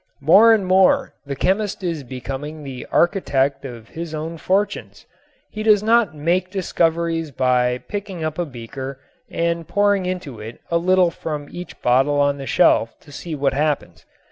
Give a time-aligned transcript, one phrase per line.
[0.19, 5.05] More and more the chemist is becoming the architect of his own fortunes.
[5.51, 10.79] He does not make discoveries by picking up a beaker and pouring into it a
[10.79, 14.03] little from each bottle on the shelf to see what happens.